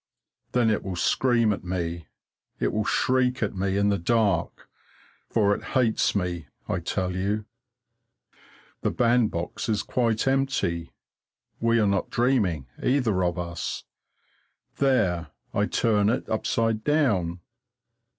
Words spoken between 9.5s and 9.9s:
is